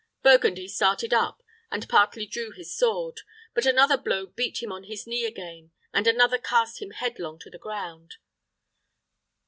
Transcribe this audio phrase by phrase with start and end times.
[0.23, 3.21] Burgundy started up, and partly drew his sword;
[3.53, 7.51] but another blow beat him on his knee again, and another cast him headlong to
[7.51, 8.15] the ground.